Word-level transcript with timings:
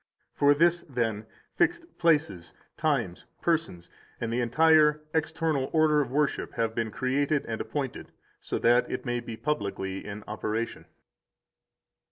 For 0.33 0.55
this, 0.55 0.81
then, 0.89 1.27
fixed 1.53 1.99
places, 1.99 2.55
times, 2.75 3.27
persons, 3.39 3.87
and 4.19 4.33
the 4.33 4.41
entire 4.41 5.01
external 5.13 5.69
order 5.73 6.01
of 6.01 6.09
worship 6.09 6.53
have 6.53 6.73
been 6.73 6.89
created 6.89 7.45
and 7.45 7.61
appointed, 7.61 8.11
so 8.39 8.57
that 8.57 8.89
it 8.89 9.05
may 9.05 9.19
be 9.19 9.37
publicly 9.37 10.03
in 10.03 10.23
operation. 10.27 10.85